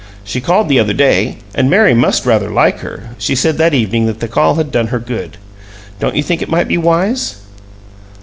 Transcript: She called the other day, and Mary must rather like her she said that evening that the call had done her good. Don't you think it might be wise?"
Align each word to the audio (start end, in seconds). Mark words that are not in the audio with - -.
She 0.23 0.41
called 0.41 0.67
the 0.67 0.79
other 0.79 0.93
day, 0.95 1.37
and 1.53 1.69
Mary 1.69 1.93
must 1.93 2.25
rather 2.25 2.49
like 2.49 2.79
her 2.79 3.11
she 3.19 3.35
said 3.35 3.59
that 3.59 3.75
evening 3.75 4.07
that 4.07 4.19
the 4.19 4.27
call 4.27 4.55
had 4.55 4.71
done 4.71 4.87
her 4.87 4.97
good. 4.97 5.37
Don't 5.99 6.15
you 6.15 6.23
think 6.23 6.41
it 6.41 6.49
might 6.49 6.67
be 6.67 6.75
wise?" 6.75 7.35